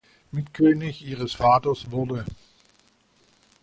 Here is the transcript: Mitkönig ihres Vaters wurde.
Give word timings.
Mitkönig 0.31 1.05
ihres 1.05 1.35
Vaters 1.35 1.91
wurde. 1.91 2.25